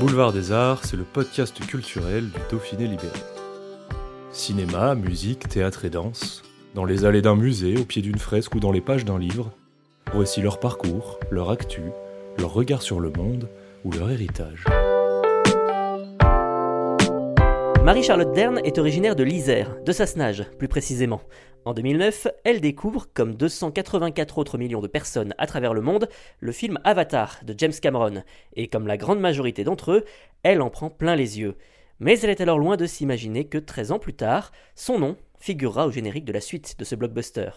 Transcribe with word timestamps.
Boulevard 0.00 0.32
des 0.32 0.52
Arts, 0.52 0.84
c'est 0.84 0.96
le 0.96 1.04
podcast 1.04 1.58
culturel 1.66 2.30
du 2.30 2.40
Dauphiné 2.50 2.86
libéré. 2.86 3.18
Cinéma, 4.32 4.94
musique, 4.94 5.48
théâtre 5.48 5.84
et 5.84 5.90
danse, 5.90 6.42
dans 6.74 6.84
les 6.84 7.04
allées 7.04 7.22
d'un 7.22 7.36
musée, 7.36 7.76
au 7.76 7.84
pied 7.84 8.00
d'une 8.00 8.18
fresque 8.18 8.54
ou 8.54 8.60
dans 8.60 8.72
les 8.72 8.80
pages 8.80 9.04
d'un 9.04 9.18
livre, 9.18 9.52
voici 10.12 10.40
leur 10.40 10.60
parcours, 10.60 11.18
leur 11.30 11.50
actu, 11.50 11.82
leur 12.38 12.52
regard 12.52 12.82
sur 12.82 13.00
le 13.00 13.10
monde 13.10 13.48
ou 13.84 13.92
leur 13.92 14.10
héritage. 14.10 14.64
Marie-Charlotte 17.84 18.32
Dern 18.32 18.60
est 18.62 18.78
originaire 18.78 19.16
de 19.16 19.24
l'Isère, 19.24 19.76
de 19.84 19.92
Sassenage 19.92 20.44
plus 20.58 20.68
précisément. 20.68 21.22
En 21.66 21.74
2009, 21.74 22.28
elle 22.44 22.62
découvre, 22.62 23.06
comme 23.12 23.34
284 23.34 24.38
autres 24.38 24.56
millions 24.56 24.80
de 24.80 24.86
personnes 24.86 25.34
à 25.36 25.46
travers 25.46 25.74
le 25.74 25.82
monde, 25.82 26.08
le 26.38 26.52
film 26.52 26.78
Avatar 26.84 27.40
de 27.44 27.54
James 27.56 27.72
Cameron, 27.72 28.22
et 28.56 28.68
comme 28.68 28.86
la 28.86 28.96
grande 28.96 29.20
majorité 29.20 29.62
d'entre 29.62 29.92
eux, 29.92 30.04
elle 30.42 30.62
en 30.62 30.70
prend 30.70 30.88
plein 30.88 31.16
les 31.16 31.38
yeux. 31.38 31.56
Mais 31.98 32.18
elle 32.20 32.30
est 32.30 32.40
alors 32.40 32.58
loin 32.58 32.78
de 32.78 32.86
s'imaginer 32.86 33.44
que 33.44 33.58
13 33.58 33.92
ans 33.92 33.98
plus 33.98 34.14
tard, 34.14 34.52
son 34.74 34.98
nom 34.98 35.16
figurera 35.38 35.86
au 35.86 35.90
générique 35.90 36.24
de 36.24 36.32
la 36.32 36.40
suite 36.40 36.78
de 36.78 36.84
ce 36.84 36.94
blockbuster. 36.94 37.50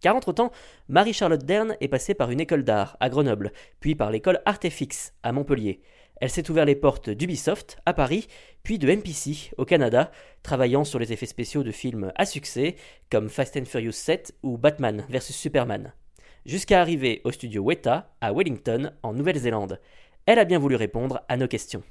Car 0.00 0.14
entre-temps, 0.14 0.52
Marie-Charlotte 0.88 1.44
Dern 1.44 1.76
est 1.80 1.88
passée 1.88 2.14
par 2.14 2.30
une 2.30 2.40
école 2.40 2.62
d'art 2.62 2.96
à 3.00 3.08
Grenoble, 3.08 3.52
puis 3.80 3.96
par 3.96 4.12
l'école 4.12 4.40
Artefix 4.46 5.14
à 5.24 5.32
Montpellier. 5.32 5.80
Elle 6.20 6.30
s'est 6.30 6.50
ouvert 6.50 6.64
les 6.64 6.74
portes 6.74 7.10
d'Ubisoft 7.10 7.78
à 7.86 7.94
Paris, 7.94 8.26
puis 8.64 8.78
de 8.78 8.92
MPC 8.92 9.52
au 9.56 9.64
Canada, 9.64 10.10
travaillant 10.42 10.84
sur 10.84 10.98
les 10.98 11.12
effets 11.12 11.26
spéciaux 11.26 11.62
de 11.62 11.70
films 11.70 12.12
à 12.16 12.26
succès 12.26 12.74
comme 13.10 13.28
Fast 13.28 13.56
and 13.56 13.66
Furious 13.66 13.92
7 13.92 14.34
ou 14.42 14.58
Batman 14.58 15.06
vs 15.08 15.32
Superman. 15.32 15.92
Jusqu'à 16.44 16.80
arriver 16.80 17.20
au 17.24 17.30
studio 17.30 17.62
Weta 17.62 18.10
à 18.20 18.32
Wellington 18.32 18.92
en 19.02 19.12
Nouvelle-Zélande. 19.12 19.80
Elle 20.26 20.38
a 20.38 20.44
bien 20.44 20.58
voulu 20.58 20.76
répondre 20.76 21.22
à 21.28 21.36
nos 21.36 21.48
questions. 21.48 21.82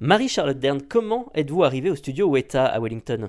Marie-Charlotte 0.00 0.58
Dern, 0.58 0.82
comment 0.82 1.30
êtes-vous 1.34 1.62
arrivée 1.62 1.90
au 1.90 1.94
studio 1.96 2.28
Weta 2.28 2.66
à 2.66 2.80
Wellington? 2.80 3.28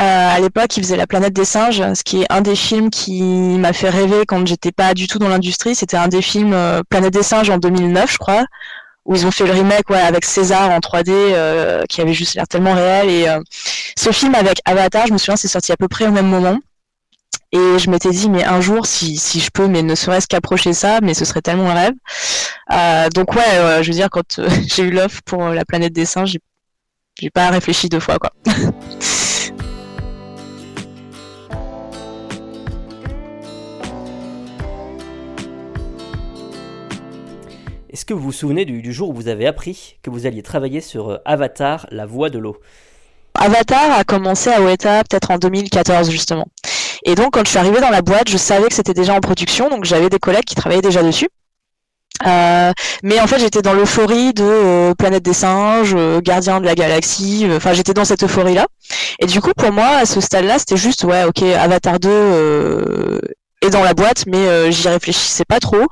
À 0.00 0.40
l'époque, 0.40 0.76
il 0.76 0.82
faisait 0.82 0.96
La 0.96 1.06
planète 1.06 1.32
des 1.32 1.44
singes, 1.44 1.82
ce 1.94 2.02
qui 2.02 2.22
est 2.22 2.26
un 2.30 2.40
des 2.40 2.56
films 2.56 2.90
qui 2.90 3.22
m'a 3.22 3.72
fait 3.72 3.90
rêver 3.90 4.24
quand 4.26 4.46
j'étais 4.46 4.72
pas 4.72 4.94
du 4.94 5.06
tout 5.06 5.18
dans 5.18 5.28
l'industrie. 5.28 5.74
C'était 5.74 5.96
un 5.96 6.08
des 6.08 6.22
films 6.22 6.52
euh, 6.52 6.82
Planète 6.88 7.12
des 7.12 7.22
singes 7.22 7.50
en 7.50 7.58
2009, 7.58 8.12
je 8.12 8.18
crois, 8.18 8.44
où 9.04 9.14
ils 9.14 9.26
ont 9.26 9.30
fait 9.30 9.46
le 9.46 9.52
remake 9.52 9.90
ouais, 9.90 10.00
avec 10.00 10.24
César 10.24 10.70
en 10.70 10.78
3D, 10.78 11.10
euh, 11.10 11.84
qui 11.88 12.00
avait 12.00 12.14
juste 12.14 12.34
l'air 12.34 12.48
tellement 12.48 12.74
réel. 12.74 13.10
Et 13.10 13.28
euh, 13.28 13.40
ce 13.96 14.10
film 14.10 14.34
avec 14.34 14.60
Avatar, 14.64 15.06
je 15.06 15.12
me 15.12 15.18
souviens, 15.18 15.36
c'est 15.36 15.48
sorti 15.48 15.72
à 15.72 15.76
peu 15.76 15.88
près 15.88 16.06
au 16.06 16.12
même 16.12 16.28
moment. 16.28 16.58
Et 17.52 17.78
je 17.78 17.90
m'étais 17.90 18.10
dit, 18.10 18.30
mais 18.30 18.44
un 18.44 18.60
jour, 18.60 18.86
si, 18.86 19.16
si 19.16 19.40
je 19.40 19.50
peux, 19.50 19.66
mais 19.66 19.82
ne 19.82 19.94
serait-ce 19.96 20.28
qu'approcher 20.28 20.72
ça, 20.72 21.00
mais 21.02 21.14
ce 21.14 21.24
serait 21.24 21.42
tellement 21.42 21.70
un 21.70 21.74
rêve. 21.74 21.94
Euh, 22.72 23.08
donc 23.10 23.34
ouais, 23.34 23.42
euh, 23.54 23.82
je 23.82 23.88
veux 23.88 23.94
dire, 23.94 24.08
quand 24.08 24.38
euh, 24.38 24.48
j'ai 24.68 24.84
eu 24.84 24.90
l'offre 24.90 25.20
pour 25.24 25.44
euh, 25.44 25.54
La 25.54 25.64
planète 25.64 25.92
des 25.92 26.04
singes, 26.04 26.38
j'ai 27.20 27.30
pas 27.30 27.50
réfléchi 27.50 27.88
deux 27.88 27.98
fois, 27.98 28.18
quoi. 28.18 28.30
Est-ce 38.00 38.06
que 38.06 38.14
vous 38.14 38.22
vous 38.22 38.32
souvenez 38.32 38.64
du, 38.64 38.94
jour 38.94 39.10
où 39.10 39.12
vous 39.12 39.28
avez 39.28 39.46
appris 39.46 39.98
que 40.02 40.08
vous 40.08 40.24
alliez 40.26 40.42
travailler 40.42 40.80
sur 40.80 41.10
euh, 41.10 41.18
Avatar, 41.26 41.86
la 41.90 42.06
voix 42.06 42.30
de 42.30 42.38
l'eau? 42.38 42.56
Avatar 43.34 43.92
a 43.92 44.04
commencé 44.04 44.48
à 44.48 44.62
Weta 44.62 45.04
peut-être 45.04 45.30
en 45.30 45.36
2014 45.36 46.10
justement. 46.10 46.46
Et 47.04 47.14
donc 47.14 47.34
quand 47.34 47.44
je 47.44 47.50
suis 47.50 47.58
arrivée 47.58 47.82
dans 47.82 47.90
la 47.90 48.00
boîte, 48.00 48.30
je 48.30 48.38
savais 48.38 48.68
que 48.68 48.74
c'était 48.74 48.94
déjà 48.94 49.12
en 49.12 49.20
production, 49.20 49.68
donc 49.68 49.84
j'avais 49.84 50.08
des 50.08 50.18
collègues 50.18 50.46
qui 50.46 50.54
travaillaient 50.54 50.80
déjà 50.80 51.02
dessus. 51.02 51.28
Euh, 52.26 52.72
mais 53.02 53.20
en 53.20 53.26
fait, 53.26 53.38
j'étais 53.38 53.60
dans 53.60 53.74
l'euphorie 53.74 54.32
de 54.32 54.44
euh, 54.44 54.94
Planète 54.94 55.22
des 55.22 55.34
singes, 55.34 55.94
Gardien 56.22 56.60
de 56.60 56.64
la 56.64 56.74
galaxie. 56.74 57.46
Enfin, 57.54 57.74
j'étais 57.74 57.92
dans 57.92 58.06
cette 58.06 58.24
euphorie-là. 58.24 58.66
Et 59.18 59.26
du 59.26 59.42
coup, 59.42 59.52
pour 59.54 59.72
moi, 59.72 59.88
à 59.88 60.06
ce 60.06 60.22
stade-là, 60.22 60.58
c'était 60.58 60.78
juste 60.78 61.04
ouais, 61.04 61.24
ok, 61.24 61.42
Avatar 61.42 62.00
2 62.00 62.08
euh, 62.10 63.20
est 63.60 63.70
dans 63.70 63.82
la 63.82 63.94
boîte, 63.94 64.24
mais 64.26 64.38
euh, 64.38 64.70
j'y 64.70 64.88
réfléchissais 64.88 65.44
pas 65.44 65.60
trop. 65.60 65.86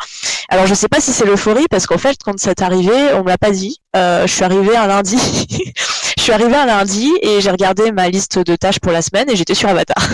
Alors, 0.48 0.66
je 0.66 0.74
sais 0.74 0.88
pas 0.88 1.00
si 1.00 1.12
c'est 1.12 1.24
l'euphorie 1.24 1.66
parce 1.70 1.86
qu'en 1.86 1.98
fait, 1.98 2.16
quand 2.24 2.38
c'est 2.38 2.62
arrivé, 2.62 2.92
on 3.14 3.22
me 3.22 3.28
l'a 3.28 3.38
pas 3.38 3.50
dit. 3.50 3.80
Euh, 3.96 4.26
je 4.26 4.32
suis 4.32 4.44
arrivée 4.44 4.76
un 4.76 4.86
lundi. 4.86 5.18
je 6.16 6.22
suis 6.22 6.32
arrivée 6.32 6.56
un 6.56 6.66
lundi 6.66 7.12
et 7.22 7.40
j'ai 7.40 7.50
regardé 7.50 7.92
ma 7.92 8.08
liste 8.08 8.38
de 8.38 8.56
tâches 8.56 8.80
pour 8.80 8.92
la 8.92 9.02
semaine 9.02 9.28
et 9.30 9.36
j'étais 9.36 9.54
sur 9.54 9.68
Avatar. 9.68 10.02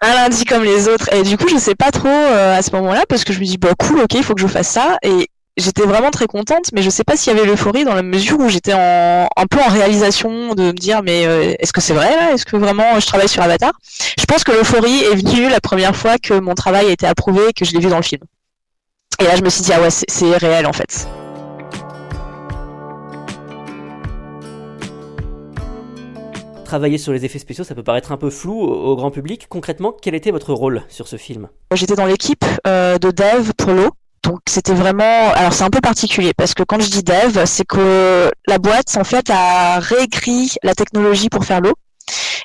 un 0.00 0.14
lundi 0.14 0.44
comme 0.44 0.64
les 0.64 0.88
autres. 0.88 1.12
Et 1.12 1.22
du 1.22 1.36
coup, 1.36 1.48
je 1.48 1.56
sais 1.56 1.74
pas 1.74 1.90
trop 1.90 2.08
euh, 2.08 2.56
à 2.56 2.62
ce 2.62 2.70
moment-là 2.72 3.04
parce 3.08 3.24
que 3.24 3.32
je 3.32 3.40
me 3.40 3.44
dis, 3.44 3.58
bah 3.58 3.74
cool, 3.78 4.00
ok, 4.00 4.14
il 4.14 4.22
faut 4.22 4.34
que 4.34 4.40
je 4.42 4.46
fasse 4.46 4.68
ça. 4.68 4.98
Et 5.02 5.28
j'étais 5.58 5.82
vraiment 5.82 6.10
très 6.10 6.26
contente, 6.26 6.70
mais 6.72 6.82
je 6.82 6.90
sais 6.90 7.04
pas 7.04 7.16
s'il 7.16 7.34
y 7.34 7.38
avait 7.38 7.46
l'euphorie 7.46 7.84
dans 7.84 7.94
la 7.94 8.02
mesure 8.02 8.38
où 8.38 8.48
j'étais 8.48 8.72
en, 8.72 9.28
un 9.36 9.46
peu 9.46 9.58
en 9.58 9.68
réalisation 9.68 10.54
de 10.54 10.62
me 10.62 10.72
dire, 10.72 11.02
mais 11.02 11.26
euh, 11.26 11.54
est-ce 11.58 11.72
que 11.72 11.80
c'est 11.80 11.94
vrai 11.94 12.14
là? 12.16 12.32
Est-ce 12.32 12.46
que 12.46 12.56
vraiment 12.56 12.98
je 13.00 13.06
travaille 13.06 13.28
sur 13.28 13.42
Avatar? 13.42 13.72
Je 14.18 14.24
pense 14.24 14.44
que 14.44 14.52
l'euphorie 14.52 15.04
est 15.04 15.16
venue 15.16 15.48
la 15.48 15.60
première 15.60 15.94
fois 15.94 16.18
que 16.18 16.38
mon 16.38 16.54
travail 16.54 16.86
a 16.86 16.90
été 16.90 17.06
approuvé 17.06 17.48
et 17.48 17.52
que 17.52 17.64
je 17.64 17.72
l'ai 17.72 17.80
vu 17.80 17.88
dans 17.88 17.96
le 17.96 18.02
film. 18.02 18.22
Et 19.20 19.24
là, 19.24 19.34
je 19.36 19.42
me 19.42 19.50
suis 19.50 19.62
dit, 19.62 19.72
ah 19.72 19.80
ouais, 19.80 19.90
c'est 19.90 20.36
réel 20.36 20.66
en 20.66 20.72
fait. 20.72 21.08
Travailler 26.64 26.98
sur 26.98 27.12
les 27.12 27.24
effets 27.24 27.38
spéciaux, 27.38 27.64
ça 27.64 27.74
peut 27.74 27.82
paraître 27.82 28.12
un 28.12 28.18
peu 28.18 28.28
flou 28.28 28.60
au, 28.60 28.94
grand 28.94 29.10
public. 29.10 29.46
Concrètement, 29.48 29.96
quel 30.02 30.14
était 30.14 30.30
votre 30.30 30.52
rôle 30.52 30.82
sur 30.88 31.08
ce 31.08 31.16
film? 31.16 31.48
J'étais 31.72 31.94
dans 31.94 32.04
l'équipe 32.04 32.44
euh, 32.66 32.98
de 32.98 33.10
dev 33.10 33.52
pour 33.56 33.72
l'eau. 33.72 33.90
Donc 34.28 34.40
c'était 34.46 34.74
vraiment, 34.74 35.32
alors 35.32 35.54
c'est 35.54 35.64
un 35.64 35.70
peu 35.70 35.80
particulier 35.80 36.34
parce 36.34 36.52
que 36.52 36.62
quand 36.62 36.78
je 36.78 36.90
dis 36.90 37.02
dev, 37.02 37.46
c'est 37.46 37.64
que 37.64 38.30
la 38.46 38.58
boîte 38.58 38.94
en 38.98 39.04
fait 39.04 39.30
a 39.30 39.78
réécrit 39.80 40.52
la 40.62 40.74
technologie 40.74 41.30
pour 41.30 41.46
faire 41.46 41.62
l'eau. 41.62 41.72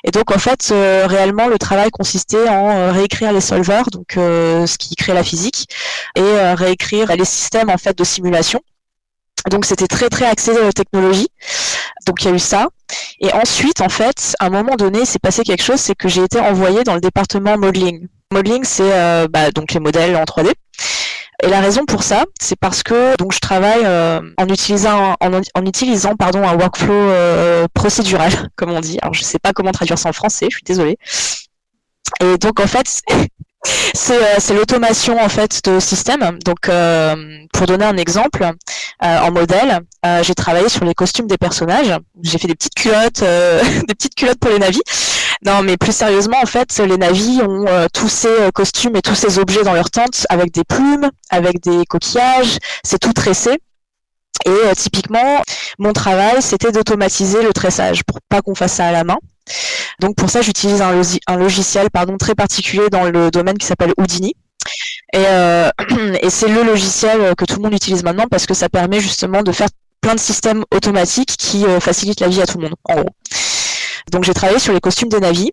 Et 0.02 0.10
donc 0.10 0.30
en 0.30 0.38
fait 0.38 0.70
euh, 0.72 1.06
réellement 1.06 1.46
le 1.46 1.58
travail 1.58 1.90
consistait 1.90 2.48
en 2.48 2.70
euh, 2.70 2.90
réécrire 2.90 3.32
les 3.32 3.42
solvers, 3.42 3.84
donc 3.90 4.16
euh, 4.16 4.66
ce 4.66 4.78
qui 4.78 4.96
crée 4.96 5.12
la 5.12 5.22
physique, 5.22 5.68
et 6.16 6.22
euh, 6.22 6.54
réécrire 6.54 7.14
les 7.14 7.26
systèmes 7.26 7.68
en 7.68 7.76
fait 7.76 7.96
de 7.98 8.04
simulation. 8.04 8.62
Donc 9.50 9.66
c'était 9.66 9.86
très 9.86 10.08
très 10.08 10.24
axé 10.24 10.52
technologie. 10.74 11.28
Donc 12.06 12.24
il 12.24 12.28
y 12.28 12.32
a 12.32 12.34
eu 12.34 12.38
ça. 12.38 12.68
Et 13.20 13.30
ensuite 13.34 13.82
en 13.82 13.90
fait, 13.90 14.34
à 14.38 14.46
un 14.46 14.50
moment 14.50 14.76
donné, 14.76 15.04
s'est 15.04 15.18
passé 15.18 15.42
quelque 15.42 15.62
chose, 15.62 15.80
c'est 15.80 15.94
que 15.94 16.08
j'ai 16.08 16.24
été 16.24 16.40
envoyée 16.40 16.82
dans 16.82 16.94
le 16.94 17.02
département 17.02 17.58
modeling. 17.58 18.08
Modeling, 18.32 18.64
c'est 18.64 19.28
bah, 19.28 19.50
donc 19.50 19.72
les 19.74 19.80
modèles 19.80 20.16
en 20.16 20.24
3D. 20.24 20.54
Et 21.44 21.50
la 21.50 21.60
raison 21.60 21.84
pour 21.84 22.02
ça, 22.02 22.24
c'est 22.40 22.58
parce 22.58 22.82
que 22.82 23.14
donc 23.18 23.34
je 23.34 23.38
travaille 23.38 23.84
euh, 23.84 24.20
en 24.38 24.48
utilisant 24.48 25.14
en, 25.20 25.40
en 25.54 25.66
utilisant 25.66 26.16
pardon 26.16 26.42
un 26.42 26.56
workflow 26.56 26.94
euh, 26.94 27.66
procédural, 27.74 28.32
comme 28.56 28.70
on 28.70 28.80
dit. 28.80 28.98
Alors 29.02 29.12
je 29.12 29.22
sais 29.22 29.38
pas 29.38 29.52
comment 29.52 29.70
traduire 29.70 29.98
ça 29.98 30.08
en 30.08 30.14
français, 30.14 30.46
je 30.48 30.56
suis 30.56 30.64
désolée. 30.64 30.96
Et 32.22 32.38
donc 32.38 32.60
en 32.60 32.66
fait, 32.66 33.02
c'est 33.94 34.22
euh, 34.22 34.36
c'est 34.38 34.54
l'automation 34.54 35.20
en 35.20 35.28
fait 35.28 35.60
de 35.64 35.80
système. 35.80 36.38
Donc 36.44 36.68
euh, 36.68 37.14
pour 37.52 37.66
donner 37.66 37.84
un 37.84 37.96
exemple, 37.96 38.44
euh, 38.44 39.18
en 39.18 39.30
modèle, 39.30 39.80
j'ai 40.22 40.34
travaillé 40.34 40.68
sur 40.68 40.84
les 40.84 40.94
costumes 40.94 41.26
des 41.26 41.38
personnages. 41.38 41.96
J'ai 42.22 42.38
fait 42.38 42.48
des 42.48 42.54
petites 42.54 42.74
culottes, 42.74 43.20
des 43.88 43.94
petites 43.94 44.14
culottes 44.14 44.38
pour 44.38 44.50
les 44.50 44.58
navis. 44.58 44.82
Non, 45.44 45.62
mais 45.62 45.76
plus 45.76 45.94
sérieusement, 45.94 46.38
en 46.42 46.46
fait, 46.46 46.78
les 46.78 46.96
navis 46.96 47.40
ont 47.42 47.66
tous 47.92 48.08
ces 48.08 48.50
costumes 48.54 48.96
et 48.96 49.02
tous 49.02 49.14
ces 49.14 49.38
objets 49.38 49.62
dans 49.62 49.74
leur 49.74 49.90
tente 49.90 50.26
avec 50.28 50.52
des 50.52 50.64
plumes, 50.64 51.10
avec 51.30 51.60
des 51.60 51.84
coquillages. 51.86 52.58
C'est 52.82 52.98
tout 52.98 53.12
tressé. 53.12 53.58
Et 54.46 54.74
typiquement, 54.76 55.42
mon 55.78 55.92
travail, 55.92 56.40
c'était 56.40 56.72
d'automatiser 56.72 57.42
le 57.42 57.52
tressage 57.52 58.04
pour 58.04 58.18
pas 58.28 58.42
qu'on 58.42 58.54
fasse 58.54 58.74
ça 58.74 58.86
à 58.86 58.92
la 58.92 59.04
main. 59.04 59.18
Donc 60.00 60.16
pour 60.16 60.30
ça, 60.30 60.42
j'utilise 60.42 60.82
un, 60.82 60.92
logi- 60.92 61.20
un 61.26 61.36
logiciel 61.36 61.90
pardon 61.90 62.16
très 62.16 62.34
particulier 62.34 62.88
dans 62.90 63.04
le 63.04 63.30
domaine 63.30 63.58
qui 63.58 63.66
s'appelle 63.66 63.92
Houdini. 63.98 64.34
Et, 65.12 65.18
euh, 65.26 65.70
c'est 66.28 66.48
le 66.48 66.62
logiciel 66.64 67.34
que 67.36 67.44
tout 67.44 67.56
le 67.56 67.62
monde 67.62 67.74
utilise 67.74 68.02
maintenant 68.02 68.26
parce 68.30 68.46
que 68.46 68.54
ça 68.54 68.68
permet 68.68 69.00
justement 69.00 69.42
de 69.42 69.52
faire 69.52 69.68
plein 70.00 70.14
de 70.14 70.20
systèmes 70.20 70.64
automatiques 70.74 71.36
qui 71.38 71.64
facilitent 71.80 72.20
la 72.20 72.28
vie 72.28 72.42
à 72.42 72.46
tout 72.46 72.58
le 72.58 72.64
monde, 72.64 72.74
en 72.88 72.94
gros. 72.94 73.08
Donc 74.12 74.24
j'ai 74.24 74.34
travaillé 74.34 74.58
sur 74.58 74.72
les 74.72 74.80
costumes 74.80 75.08
des 75.08 75.20
navis. 75.20 75.50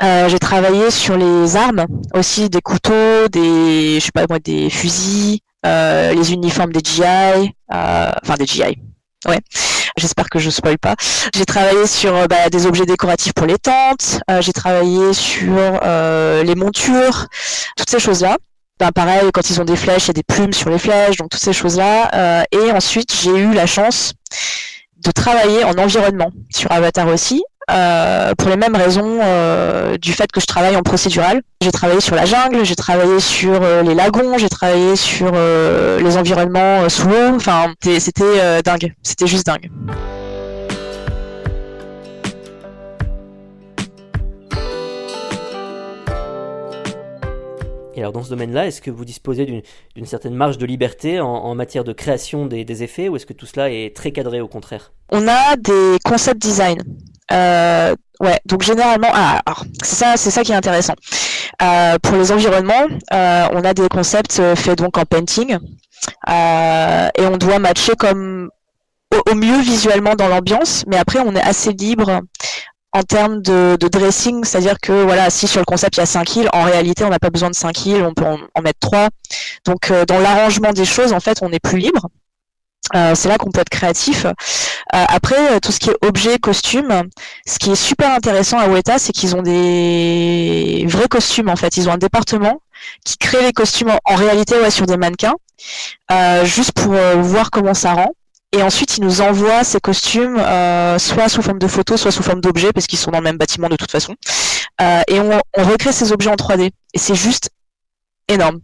j'ai 0.00 0.38
travaillé 0.38 0.90
sur 0.90 1.16
les 1.16 1.56
armes 1.56 1.84
aussi, 2.14 2.48
des 2.48 2.60
couteaux, 2.60 3.28
des 3.28 3.98
je 3.98 4.04
sais 4.04 4.12
pas 4.12 4.26
des 4.38 4.70
fusils, 4.70 5.40
les 5.64 6.32
uniformes 6.32 6.72
des 6.72 6.80
GI, 6.84 7.52
enfin 7.68 8.34
des 8.38 8.46
GI, 8.46 8.78
Ouais, 9.26 9.40
j'espère 9.96 10.28
que 10.28 10.38
je 10.38 10.50
spoil 10.50 10.78
pas. 10.78 10.94
J'ai 11.34 11.44
travaillé 11.44 11.86
sur 11.86 12.14
euh, 12.14 12.26
bah, 12.26 12.48
des 12.50 12.66
objets 12.66 12.86
décoratifs 12.86 13.32
pour 13.32 13.46
les 13.46 13.58
tentes. 13.58 14.20
Euh, 14.30 14.40
j'ai 14.40 14.52
travaillé 14.52 15.12
sur 15.12 15.54
euh, 15.56 16.42
les 16.42 16.54
montures, 16.54 17.26
toutes 17.76 17.90
ces 17.90 17.98
choses-là. 17.98 18.36
Ben, 18.78 18.92
pareil, 18.92 19.30
quand 19.32 19.50
ils 19.50 19.60
ont 19.60 19.64
des 19.64 19.76
flèches, 19.76 20.04
il 20.04 20.08
y 20.08 20.10
a 20.10 20.14
des 20.14 20.22
plumes 20.22 20.52
sur 20.52 20.70
les 20.70 20.78
flèches, 20.78 21.16
donc 21.16 21.30
toutes 21.30 21.40
ces 21.40 21.52
choses-là. 21.52 22.46
et 22.50 22.72
ensuite, 22.72 23.14
j'ai 23.14 23.36
eu 23.36 23.52
la 23.52 23.66
chance 23.66 24.14
de 25.04 25.10
travailler 25.10 25.64
en 25.64 25.74
environnement 25.74 26.32
sur 26.50 26.72
Avatar 26.72 27.06
aussi. 27.08 27.42
Euh, 27.70 28.34
pour 28.34 28.48
les 28.48 28.56
mêmes 28.56 28.74
raisons 28.74 29.20
euh, 29.22 29.96
du 29.96 30.12
fait 30.12 30.30
que 30.32 30.40
je 30.40 30.46
travaille 30.46 30.76
en 30.76 30.82
procédural. 30.82 31.42
J'ai 31.62 31.70
travaillé 31.70 32.00
sur 32.00 32.16
la 32.16 32.24
jungle, 32.24 32.64
j'ai 32.64 32.74
travaillé 32.74 33.20
sur 33.20 33.60
euh, 33.62 33.82
les 33.82 33.94
lagons, 33.94 34.38
j'ai 34.38 34.48
travaillé 34.48 34.96
sur 34.96 35.30
les 35.32 36.16
environnements 36.16 36.88
sous 36.88 37.08
l'eau. 37.08 37.34
Enfin, 37.36 37.74
c'était 37.98 38.62
dingue, 38.62 38.94
c'était 39.02 39.26
juste 39.26 39.46
dingue. 39.46 39.70
Et 47.94 48.00
alors 48.00 48.12
dans 48.12 48.22
ce 48.22 48.30
domaine-là, 48.30 48.66
est-ce 48.66 48.80
que 48.80 48.90
vous 48.90 49.04
disposez 49.04 49.44
d'une 49.44 50.06
certaine 50.06 50.34
marge 50.34 50.56
de 50.56 50.64
liberté 50.64 51.20
en, 51.20 51.54
matière 51.54 51.84
de 51.84 51.92
création 51.92 52.46
des, 52.46 52.64
des 52.64 52.82
effets 52.82 53.10
ou 53.10 53.16
est-ce 53.16 53.26
que 53.26 53.34
tout 53.34 53.46
cela 53.46 53.70
est 53.70 53.94
très 53.94 54.10
cadré 54.10 54.40
au 54.40 54.48
contraire? 54.48 54.92
On 55.10 55.28
a 55.28 55.56
des 55.56 55.98
concept 56.04 56.40
design. 56.40 56.82
Euh, 57.32 57.94
ouais, 58.20 58.38
donc 58.46 58.62
généralement, 58.62 59.10
ah, 59.12 59.40
c'est 59.82 59.96
ça, 59.96 60.16
c'est 60.16 60.30
ça 60.30 60.42
qui 60.42 60.52
est 60.52 60.56
intéressant. 60.56 60.94
Euh, 61.62 61.96
pour 62.02 62.16
les 62.16 62.32
environnements, 62.32 62.86
euh, 63.12 63.46
on 63.52 63.64
a 63.64 63.74
des 63.74 63.88
concepts 63.88 64.40
faits 64.54 64.78
donc 64.78 64.98
en 64.98 65.04
painting 65.04 65.58
et 66.28 67.26
on 67.26 67.36
doit 67.36 67.58
matcher 67.58 67.94
comme 67.96 68.50
au, 69.30 69.34
mieux 69.34 69.60
visuellement 69.60 70.14
dans 70.14 70.28
l'ambiance, 70.28 70.84
mais 70.86 70.96
après 70.96 71.18
on 71.20 71.34
est 71.34 71.42
assez 71.42 71.72
libre 71.72 72.20
en 72.92 73.02
termes 73.02 73.42
de, 73.42 73.76
dressing, 73.76 74.44
c'est-à-dire 74.44 74.78
que 74.80 75.04
voilà, 75.04 75.30
si 75.30 75.46
sur 75.46 75.60
le 75.60 75.64
concept 75.64 75.96
il 75.96 76.00
y 76.00 76.02
a 76.02 76.06
5 76.06 76.36
îles, 76.36 76.48
en 76.52 76.62
réalité 76.62 77.04
on 77.04 77.10
n'a 77.10 77.18
pas 77.18 77.30
besoin 77.30 77.50
de 77.50 77.54
5 77.54 77.86
îles, 77.86 78.02
on 78.02 78.14
peut 78.14 78.24
en, 78.24 78.62
mettre 78.62 78.78
3. 78.80 79.08
Donc 79.66 79.92
dans 80.08 80.18
l'arrangement 80.18 80.72
des 80.72 80.84
choses, 80.84 81.12
en 81.12 81.20
fait, 81.20 81.38
on 81.42 81.52
est 81.52 81.60
plus 81.60 81.78
libre. 81.78 82.08
Euh, 82.94 83.14
c'est 83.14 83.28
là 83.28 83.38
qu'on 83.38 83.50
peut 83.50 83.60
être 83.60 83.70
créatif. 83.70 84.24
Euh, 84.24 84.32
après, 85.08 85.52
euh, 85.52 85.60
tout 85.60 85.70
ce 85.70 85.78
qui 85.78 85.90
est 85.90 85.96
objet, 86.04 86.38
costume, 86.38 87.04
ce 87.46 87.58
qui 87.58 87.70
est 87.70 87.76
super 87.76 88.12
intéressant 88.12 88.58
à 88.58 88.68
Weta, 88.68 88.98
c'est 88.98 89.12
qu'ils 89.12 89.36
ont 89.36 89.42
des 89.42 90.84
vrais 90.88 91.08
costumes 91.08 91.48
en 91.48 91.56
fait. 91.56 91.76
Ils 91.76 91.88
ont 91.88 91.92
un 91.92 91.98
département 91.98 92.62
qui 93.04 93.16
crée 93.16 93.42
les 93.42 93.52
costumes 93.52 93.92
en, 94.04 94.14
réalité 94.14 94.56
ouais, 94.58 94.70
sur 94.70 94.86
des 94.86 94.96
mannequins, 94.96 95.34
juste 96.44 96.72
pour 96.72 96.94
voir 97.18 97.50
comment 97.50 97.74
ça 97.74 97.92
rend. 97.92 98.12
Et 98.52 98.62
ensuite, 98.62 98.96
ils 98.96 99.04
nous 99.04 99.20
envoient 99.20 99.62
ces 99.62 99.78
costumes, 99.80 100.38
soit 100.98 101.28
sous 101.28 101.42
forme 101.42 101.58
de 101.58 101.68
photos, 101.68 102.00
soit 102.00 102.10
sous 102.10 102.22
forme 102.22 102.40
d'objets, 102.40 102.72
parce 102.72 102.86
qu'ils 102.86 102.98
sont 102.98 103.10
dans 103.10 103.18
le 103.18 103.24
même 103.24 103.36
bâtiment 103.36 103.68
de 103.68 103.76
toute 103.76 103.90
façon. 103.90 104.16
et 104.80 105.20
on, 105.20 105.40
on 105.56 105.64
recrée 105.64 105.92
ces 105.92 106.10
objets 106.10 106.30
en 106.30 106.36
3D. 106.36 106.70
Et 106.94 106.98
c'est 106.98 107.14
juste 107.14 107.50
énorme. 108.26 108.60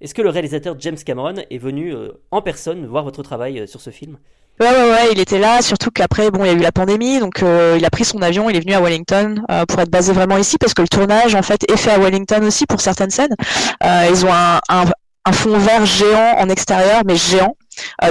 Est-ce 0.00 0.14
que 0.14 0.22
le 0.22 0.28
réalisateur 0.28 0.76
James 0.78 0.96
Cameron 0.96 1.34
est 1.50 1.58
venu 1.58 1.92
euh, 1.92 2.12
en 2.30 2.40
personne 2.40 2.86
voir 2.86 3.02
votre 3.02 3.22
travail 3.24 3.58
euh, 3.58 3.66
sur 3.66 3.80
ce 3.80 3.90
film? 3.90 4.16
Ouais, 4.60 4.68
ouais, 4.68 4.90
ouais, 4.90 5.08
il 5.12 5.20
était 5.20 5.38
là, 5.38 5.60
surtout 5.60 5.90
qu'après, 5.90 6.30
bon, 6.30 6.44
il 6.44 6.46
y 6.48 6.50
a 6.50 6.52
eu 6.52 6.58
la 6.58 6.72
pandémie, 6.72 7.18
donc 7.18 7.42
euh, 7.42 7.76
il 7.78 7.84
a 7.84 7.90
pris 7.90 8.04
son 8.04 8.22
avion, 8.22 8.48
il 8.50 8.56
est 8.56 8.60
venu 8.60 8.74
à 8.74 8.80
Wellington 8.80 9.42
pour 9.68 9.80
être 9.80 9.90
basé 9.90 10.12
vraiment 10.12 10.36
ici, 10.36 10.56
parce 10.58 10.74
que 10.74 10.82
le 10.82 10.88
tournage, 10.88 11.36
en 11.36 11.42
fait, 11.42 11.70
est 11.70 11.76
fait 11.76 11.92
à 11.92 11.98
Wellington 11.98 12.42
aussi 12.42 12.66
pour 12.66 12.80
certaines 12.80 13.10
scènes. 13.10 13.34
ils 13.82 14.26
ont 14.26 14.32
un, 14.32 14.58
un, 14.68 15.32
fond 15.32 15.56
vert 15.58 15.86
géant 15.86 16.38
en 16.38 16.48
extérieur, 16.48 17.02
mais 17.06 17.14
géant, 17.14 17.54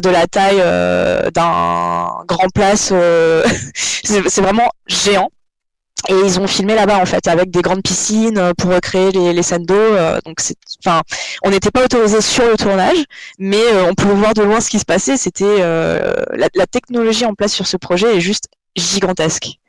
de 0.01 0.09
la 0.09 0.25
taille 0.27 0.61
d'un 1.33 2.23
grand 2.25 2.49
place. 2.53 2.93
c'est 3.75 4.41
vraiment 4.41 4.69
géant. 4.87 5.29
Et 6.09 6.13
ils 6.13 6.39
ont 6.39 6.47
filmé 6.47 6.75
là-bas 6.75 6.99
en 6.99 7.05
fait 7.05 7.27
avec 7.27 7.49
des 7.49 7.61
grandes 7.61 7.81
piscines 7.81 8.37
euh, 8.37 8.53
pour 8.57 8.71
recréer 8.71 9.11
les, 9.11 9.33
les 9.33 9.43
scènes 9.43 9.65
d'eau. 9.65 9.75
Euh, 9.75 10.19
donc 10.25 10.39
c'est, 10.39 10.55
enfin, 10.85 11.01
on 11.43 11.49
n'était 11.49 11.71
pas 11.71 11.83
autorisé 11.83 12.21
sur 12.21 12.45
le 12.45 12.55
tournage, 12.55 13.03
mais 13.39 13.57
euh, 13.57 13.89
on 13.89 13.95
pouvait 13.95 14.13
voir 14.13 14.33
de 14.33 14.43
loin 14.43 14.61
ce 14.61 14.69
qui 14.69 14.79
se 14.79 14.85
passait. 14.85 15.17
C'était 15.17 15.59
la, 15.59 16.47
la 16.53 16.67
technologie 16.67 17.25
en 17.25 17.33
place 17.33 17.53
sur 17.53 17.67
ce 17.67 17.77
projet 17.77 18.17
est 18.17 18.21
juste 18.21 18.45
gigantesque. 18.75 19.59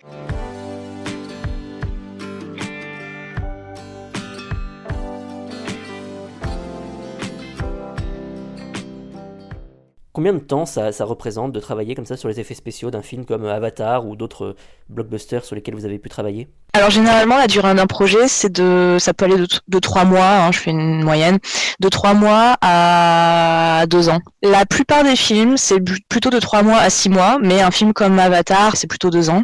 Combien 10.18 10.32
de 10.32 10.40
temps 10.40 10.66
ça, 10.66 10.90
représente 11.04 11.52
de 11.52 11.60
travailler 11.60 11.94
comme 11.94 12.04
ça 12.04 12.16
sur 12.16 12.28
les 12.28 12.40
effets 12.40 12.54
spéciaux 12.54 12.90
d'un 12.90 13.02
film 13.02 13.24
comme 13.24 13.46
Avatar 13.46 14.04
ou 14.04 14.16
d'autres 14.16 14.56
blockbusters 14.88 15.44
sur 15.44 15.54
lesquels 15.54 15.76
vous 15.76 15.84
avez 15.84 16.00
pu 16.00 16.08
travailler? 16.08 16.48
Alors 16.72 16.90
généralement 16.90 17.38
la 17.38 17.46
durée 17.46 17.72
d'un 17.72 17.86
projet 17.86 18.26
c'est 18.26 18.50
de 18.50 18.96
ça 18.98 19.14
peut 19.14 19.26
aller 19.26 19.36
de, 19.36 19.78
trois 19.78 20.04
mois, 20.04 20.28
hein, 20.28 20.50
je 20.50 20.58
fais 20.58 20.72
une 20.72 21.04
moyenne, 21.04 21.38
de 21.78 21.88
trois 21.88 22.14
mois 22.14 22.56
à 22.60 23.84
deux 23.86 24.08
ans. 24.08 24.18
La 24.42 24.66
plupart 24.66 25.04
des 25.04 25.14
films 25.14 25.56
c'est 25.56 25.78
plutôt 26.08 26.30
de 26.30 26.40
trois 26.40 26.64
mois 26.64 26.78
à 26.78 26.90
six 26.90 27.10
mois, 27.10 27.38
mais 27.40 27.62
un 27.62 27.70
film 27.70 27.92
comme 27.92 28.18
Avatar 28.18 28.74
c'est 28.74 28.88
plutôt 28.88 29.10
deux 29.10 29.30
ans. 29.30 29.42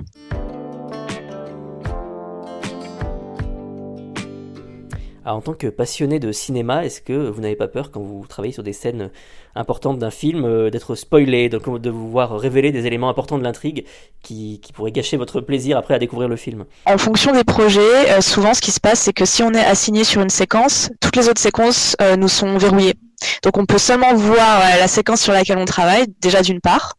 En 5.25 5.41
tant 5.41 5.55
que 5.55 5.67
passionné 5.69 6.19
de 6.19 6.33
cinéma, 6.33 6.85
est-ce 6.85 7.01
que 7.01 7.31
vous 7.31 7.41
n'avez 7.41 7.57
pas 7.57 7.69
peur 7.69 7.91
quand 7.91 8.01
vous 8.01 8.27
travaillez 8.29 8.53
sur 8.53 8.63
des 8.63 8.73
scènes 8.73 9.11
importante 9.55 9.99
d'un 9.99 10.11
film, 10.11 10.45
euh, 10.45 10.71
d'être 10.71 10.95
spoilé, 10.95 11.49
donc 11.49 11.81
de 11.81 11.91
vous 11.91 12.11
voir 12.11 12.39
révéler 12.39 12.73
des 12.73 12.87
éléments 12.87 13.09
importants 13.09 13.39
de 13.39 13.45
l'intrigue 13.45 13.85
qui, 14.23 14.61
qui 14.63 14.73
pourraient 14.73 14.93
gâcher 14.93 15.17
votre 15.17 15.41
plaisir 15.41 15.79
après 15.79 15.95
à 15.95 15.99
découvrir 15.99 16.29
le 16.29 16.37
film? 16.37 16.65
En 16.87 16.99
fonction 16.99 17.33
des 17.33 17.45
projets, 17.45 18.11
euh, 18.11 18.21
souvent 18.21 18.55
ce 18.55 18.61
qui 18.61 18.71
se 18.71 18.81
passe, 18.81 19.01
c'est 19.01 19.13
que 19.13 19.25
si 19.25 19.43
on 19.43 19.53
est 19.53 19.65
assigné 19.65 20.05
sur 20.05 20.21
une 20.21 20.31
séquence, 20.31 20.91
toutes 21.01 21.17
les 21.17 21.29
autres 21.29 21.41
séquences 21.41 21.97
euh, 22.01 22.17
nous 22.17 22.29
sont 22.29 22.59
verrouillées. 22.59 22.95
Donc 23.43 23.57
on 23.57 23.65
peut 23.65 23.79
seulement 23.79 24.15
voir 24.15 24.61
la 24.79 24.89
séquence 24.89 25.23
sur 25.23 25.33
laquelle 25.33 25.59
on 25.59 25.65
travaille, 25.65 26.07
déjà 26.21 26.43
d'une 26.43 26.61
part. 26.61 26.95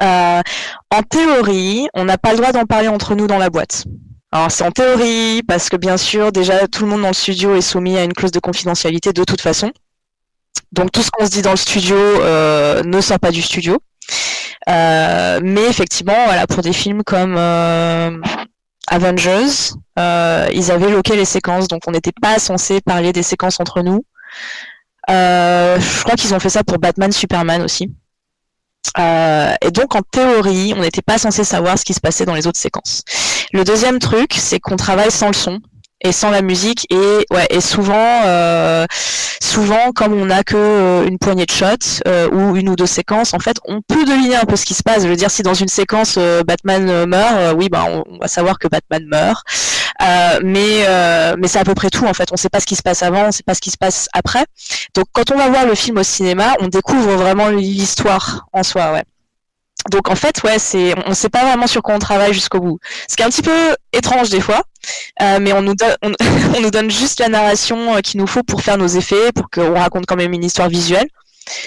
en 0.00 0.42
théorie, 1.08 1.88
on 1.94 2.04
n'a 2.04 2.18
pas 2.18 2.32
le 2.32 2.38
droit 2.38 2.52
d'en 2.52 2.64
parler 2.64 2.88
entre 2.88 3.14
nous 3.14 3.26
dans 3.26 3.38
la 3.38 3.50
boîte. 3.50 3.84
Alors 4.30 4.50
c'est 4.50 4.64
en 4.64 4.70
théorie, 4.70 5.42
parce 5.42 5.70
que 5.70 5.76
bien 5.76 5.96
sûr, 5.96 6.32
déjà 6.32 6.68
tout 6.68 6.84
le 6.84 6.90
monde 6.90 7.02
dans 7.02 7.08
le 7.08 7.14
studio 7.14 7.56
est 7.56 7.62
soumis 7.62 7.96
à 7.96 8.04
une 8.04 8.12
clause 8.12 8.30
de 8.30 8.40
confidentialité 8.40 9.12
de 9.12 9.24
toute 9.24 9.40
façon. 9.40 9.72
Donc 10.72 10.92
tout 10.92 11.02
ce 11.02 11.10
qu'on 11.10 11.24
se 11.24 11.30
dit 11.30 11.40
dans 11.40 11.52
le 11.52 11.56
studio 11.56 11.96
euh, 11.96 12.82
ne 12.82 13.00
sort 13.00 13.18
pas 13.18 13.30
du 13.30 13.40
studio. 13.40 13.78
Euh, 14.68 15.40
mais 15.42 15.64
effectivement, 15.64 16.26
voilà, 16.26 16.46
pour 16.46 16.62
des 16.62 16.74
films 16.74 17.02
comme 17.04 17.36
euh, 17.38 18.18
Avengers, 18.88 19.72
ils 19.96 20.70
avaient 20.70 20.90
loqué 20.90 21.16
les 21.16 21.24
séquences, 21.24 21.66
donc 21.68 21.82
on 21.86 21.92
n'était 21.92 22.12
pas 22.12 22.38
censé 22.38 22.82
parler 22.82 23.14
des 23.14 23.22
séquences 23.22 23.60
entre 23.60 23.80
nous. 23.80 24.04
je 25.08 26.02
crois 26.02 26.16
qu'ils 26.16 26.34
ont 26.34 26.38
fait 26.38 26.50
ça 26.50 26.64
pour 26.64 26.78
Batman, 26.78 27.12
Superman 27.12 27.62
aussi. 27.62 27.90
et 28.98 29.70
donc 29.70 29.94
en 29.94 30.02
théorie, 30.02 30.74
on 30.76 30.82
n'était 30.82 31.02
pas 31.02 31.16
censé 31.16 31.44
savoir 31.44 31.78
ce 31.78 31.84
qui 31.86 31.94
se 31.94 32.00
passait 32.00 32.26
dans 32.26 32.34
les 32.34 32.46
autres 32.46 32.60
séquences. 32.60 33.04
Le 33.52 33.64
deuxième 33.64 33.98
truc, 33.98 34.34
c'est 34.36 34.60
qu'on 34.60 34.76
travaille 34.76 35.10
sans 35.10 35.28
le 35.28 35.32
son 35.34 35.60
et 36.00 36.12
sans 36.12 36.30
la 36.30 36.42
musique 36.42 36.86
et 36.90 37.26
ouais 37.32 37.46
et 37.50 37.60
souvent 37.60 38.22
euh, 38.24 38.86
souvent 39.42 39.90
comme 39.92 40.12
on 40.12 40.26
n'a 40.26 40.44
que 40.44 40.54
euh, 40.56 41.06
une 41.06 41.18
poignée 41.18 41.44
de 41.44 41.50
shots 41.50 42.02
euh, 42.06 42.28
ou 42.30 42.56
une 42.56 42.68
ou 42.68 42.76
deux 42.76 42.86
séquences 42.86 43.34
en 43.34 43.40
fait 43.40 43.56
on 43.64 43.80
peut 43.80 44.04
deviner 44.04 44.36
un 44.36 44.44
peu 44.44 44.56
ce 44.56 44.64
qui 44.64 44.74
se 44.74 44.82
passe. 44.82 45.02
Je 45.02 45.08
veux 45.08 45.16
dire 45.16 45.30
si 45.30 45.42
dans 45.42 45.54
une 45.54 45.68
séquence 45.68 46.18
Batman 46.46 47.06
meurt 47.06 47.56
oui 47.56 47.68
bah 47.68 47.84
on, 47.88 48.18
va 48.18 48.28
savoir 48.28 48.58
que 48.58 48.68
Batman 48.68 49.04
meurt. 49.06 49.44
Mais 50.44 50.86
mais 51.36 51.48
c'est 51.48 51.58
à 51.58 51.64
peu 51.64 51.74
près 51.74 51.90
tout 51.90 52.06
en 52.06 52.14
fait. 52.14 52.28
On 52.32 52.36
sait 52.36 52.48
pas 52.48 52.60
ce 52.60 52.66
qui 52.66 52.76
se 52.76 52.82
passe 52.82 53.02
avant 53.02 53.28
on 53.28 53.32
sait 53.32 53.42
pas 53.42 53.54
ce 53.54 53.60
qui 53.60 53.70
se 53.70 53.78
passe 53.78 54.08
après. 54.12 54.44
Donc 54.94 55.06
quand 55.12 55.32
on 55.32 55.36
va 55.36 55.48
voir 55.48 55.66
le 55.66 55.74
film 55.74 55.98
au 55.98 56.02
cinéma 56.02 56.54
on 56.60 56.68
découvre 56.68 57.16
vraiment 57.16 57.48
l'histoire 57.48 58.46
en 58.52 58.62
soi 58.62 58.92
ouais 58.92 59.04
donc 59.90 60.10
en 60.10 60.14
fait, 60.14 60.42
ouais, 60.42 60.58
c'est, 60.58 60.94
on 61.06 61.14
sait 61.14 61.28
pas 61.28 61.44
vraiment 61.44 61.66
sur 61.66 61.82
quoi 61.82 61.94
on 61.94 61.98
travaille 61.98 62.34
jusqu'au 62.34 62.60
bout. 62.60 62.78
Ce 63.08 63.16
qui 63.16 63.22
est 63.22 63.24
un 63.24 63.30
petit 63.30 63.42
peu 63.42 63.76
étrange 63.92 64.28
des 64.28 64.40
fois, 64.40 64.62
euh, 65.22 65.38
mais 65.40 65.52
on 65.52 65.62
nous, 65.62 65.74
donne, 65.74 65.96
on, 66.56 66.60
nous 66.60 66.70
donne 66.70 66.90
juste 66.90 67.20
la 67.20 67.28
narration 67.28 67.94
euh, 67.94 68.00
qu'il 68.00 68.20
nous 68.20 68.26
faut 68.26 68.42
pour 68.42 68.60
faire 68.60 68.76
nos 68.76 68.86
effets, 68.86 69.32
pour 69.32 69.48
qu'on 69.50 69.74
raconte 69.74 70.06
quand 70.06 70.16
même 70.16 70.32
une 70.32 70.44
histoire 70.44 70.68
visuelle, 70.68 71.08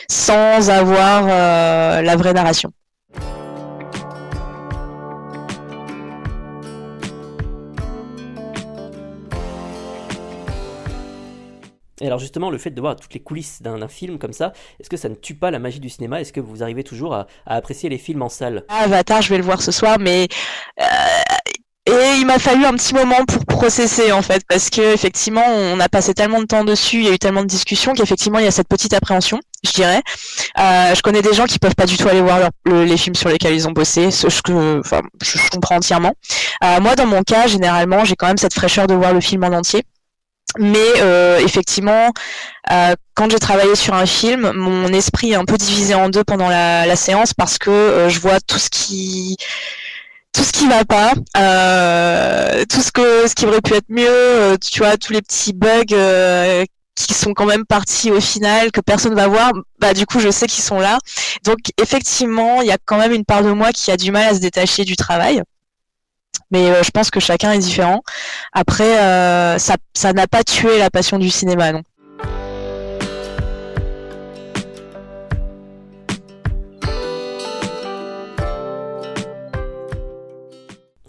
sans 0.09 0.69
avoir 0.69 1.25
euh, 1.27 2.01
la 2.01 2.15
vraie 2.15 2.33
narration. 2.33 2.71
Et 12.01 12.07
alors 12.07 12.19
justement, 12.19 12.49
le 12.49 12.57
fait 12.57 12.71
de 12.71 12.81
voir 12.81 12.95
toutes 12.95 13.13
les 13.13 13.19
coulisses 13.19 13.61
d'un 13.61 13.87
film 13.87 14.17
comme 14.17 14.33
ça, 14.33 14.53
est-ce 14.79 14.89
que 14.89 14.97
ça 14.97 15.07
ne 15.07 15.15
tue 15.15 15.35
pas 15.35 15.51
la 15.51 15.59
magie 15.59 15.79
du 15.79 15.89
cinéma? 15.89 16.19
Est-ce 16.19 16.33
que 16.33 16.39
vous 16.39 16.63
arrivez 16.63 16.83
toujours 16.83 17.13
à, 17.13 17.27
apprécier 17.45 17.89
les 17.89 17.99
films 17.99 18.23
en 18.23 18.29
salle? 18.29 18.65
Avatar, 18.69 19.21
je 19.21 19.29
vais 19.29 19.37
le 19.37 19.43
voir 19.43 19.61
ce 19.61 19.71
soir, 19.71 19.97
mais 19.99 20.27
euh, 20.81 20.85
et 21.87 22.17
il 22.19 22.25
m'a 22.25 22.39
fallu 22.39 22.65
un 22.65 22.73
petit 22.73 22.93
moment 22.93 23.25
pour 23.25 23.45
processer 23.45 24.11
en 24.11 24.21
fait, 24.21 24.43
parce 24.47 24.69
que 24.69 24.93
effectivement, 24.93 25.43
on 25.47 25.79
a 25.79 25.89
passé 25.89 26.13
tellement 26.13 26.39
de 26.39 26.45
temps 26.45 26.63
dessus, 26.63 26.97
il 26.97 27.03
y 27.03 27.07
a 27.07 27.11
eu 27.11 27.19
tellement 27.19 27.41
de 27.41 27.47
discussions 27.47 27.93
qu'effectivement, 27.93 28.39
il 28.39 28.45
y 28.45 28.47
a 28.47 28.51
cette 28.51 28.67
petite 28.67 28.93
appréhension, 28.93 29.39
je 29.63 29.71
dirais. 29.71 30.01
Euh, 30.59 30.95
je 30.95 31.01
connais 31.01 31.21
des 31.21 31.33
gens 31.33 31.45
qui 31.45 31.59
peuvent 31.59 31.75
pas 31.75 31.85
du 31.85 31.97
tout 31.97 32.07
aller 32.07 32.21
voir 32.21 32.49
les 32.65 32.97
films 32.97 33.15
sur 33.15 33.29
lesquels 33.29 33.53
ils 33.53 33.67
ont 33.67 33.71
bossé, 33.71 34.09
ce 34.09 34.25
que, 34.41 34.81
je, 35.21 35.49
comprends 35.49 35.77
entièrement. 35.77 36.13
Euh, 36.63 36.79
moi, 36.81 36.95
dans 36.95 37.07
mon 37.07 37.21
cas, 37.23 37.47
généralement, 37.47 38.05
j'ai 38.05 38.15
quand 38.15 38.27
même 38.27 38.37
cette 38.37 38.53
fraîcheur 38.53 38.87
de 38.87 38.93
voir 38.93 39.13
le 39.13 39.21
film 39.21 39.43
en 39.43 39.47
entier. 39.47 39.83
Mais 40.57 40.77
euh, 41.01 41.39
effectivement, 41.39 42.11
euh, 42.71 42.93
quand 43.15 43.31
j'ai 43.31 43.39
travaillé 43.39 43.75
sur 43.75 43.93
un 43.93 44.05
film, 44.05 44.51
mon 44.53 44.87
esprit 44.87 45.31
est 45.31 45.35
un 45.35 45.45
peu 45.45 45.57
divisé 45.57 45.93
en 45.93 46.09
deux 46.09 46.23
pendant 46.23 46.49
la, 46.49 46.85
la 46.85 46.95
séance 46.95 47.33
parce 47.33 47.57
que 47.57 47.69
euh, 47.69 48.09
je 48.09 48.19
vois 48.19 48.39
tout 48.41 48.59
ce 48.59 48.69
qui 48.69 49.37
tout 50.33 50.43
ce 50.43 50.51
qui 50.51 50.67
va 50.67 50.85
pas, 50.85 51.13
euh, 51.37 52.63
tout 52.69 52.81
ce 52.81 52.91
que 52.91 53.27
ce 53.27 53.35
qui 53.35 53.45
aurait 53.45 53.61
pu 53.61 53.73
être 53.73 53.89
mieux, 53.89 54.07
euh, 54.07 54.57
tu 54.57 54.79
vois, 54.79 54.97
tous 54.97 55.13
les 55.13 55.21
petits 55.21 55.53
bugs 55.53 55.83
euh, 55.93 56.63
qui 56.95 57.13
sont 57.13 57.33
quand 57.33 57.45
même 57.45 57.65
partis 57.65 58.11
au 58.11 58.21
final, 58.21 58.71
que 58.71 58.81
personne 58.81 59.15
va 59.15 59.27
voir, 59.27 59.51
bah 59.79 59.93
du 59.93 60.05
coup 60.05 60.19
je 60.19 60.29
sais 60.29 60.47
qu'ils 60.47 60.63
sont 60.63 60.79
là. 60.79 60.99
Donc 61.43 61.57
effectivement, 61.81 62.61
il 62.61 62.67
y 62.67 62.71
a 62.71 62.77
quand 62.85 62.97
même 62.97 63.11
une 63.13 63.25
part 63.25 63.43
de 63.43 63.51
moi 63.51 63.71
qui 63.73 63.91
a 63.91 63.97
du 63.97 64.11
mal 64.11 64.29
à 64.29 64.35
se 64.35 64.39
détacher 64.39 64.83
du 64.85 64.95
travail. 64.95 65.41
Mais 66.49 66.83
je 66.83 66.91
pense 66.91 67.09
que 67.11 67.19
chacun 67.19 67.53
est 67.53 67.59
différent. 67.59 68.03
Après, 68.51 69.57
ça 69.59 69.75
ça 69.93 70.13
n'a 70.13 70.27
pas 70.27 70.43
tué 70.43 70.77
la 70.79 70.89
passion 70.89 71.17
du 71.17 71.29
cinéma, 71.29 71.71
non. 71.71 71.83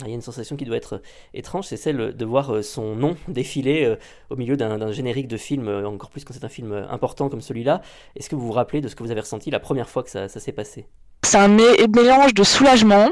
il 0.06 0.10
y 0.10 0.12
a 0.12 0.14
une 0.14 0.22
sensation 0.22 0.56
qui 0.56 0.64
doit 0.64 0.76
être 0.76 0.96
euh, 0.96 1.02
étrange, 1.34 1.66
c'est 1.66 1.76
celle 1.76 2.16
de 2.16 2.24
voir 2.24 2.54
euh, 2.54 2.62
son 2.62 2.94
nom 2.96 3.16
défiler 3.28 3.84
euh, 3.84 3.96
au 4.30 4.36
milieu 4.36 4.56
d'un 4.56 4.92
générique 4.92 5.28
de 5.28 5.36
film, 5.36 5.68
encore 5.68 6.10
plus 6.10 6.24
quand 6.24 6.34
c'est 6.34 6.44
un 6.44 6.48
film 6.48 6.72
important 6.72 7.28
comme 7.28 7.40
celui-là. 7.40 7.82
Est-ce 8.16 8.28
que 8.28 8.36
vous 8.36 8.46
vous 8.46 8.52
rappelez 8.52 8.80
de 8.80 8.88
ce 8.88 8.96
que 8.96 9.02
vous 9.02 9.10
avez 9.10 9.20
ressenti 9.20 9.50
la 9.50 9.60
première 9.60 9.88
fois 9.88 10.02
que 10.02 10.10
ça, 10.10 10.28
s'est 10.28 10.52
passé? 10.52 10.86
C'est 11.24 11.38
un 11.38 11.48
mélange 11.48 12.34
de 12.34 12.42
soulagement, 12.44 13.08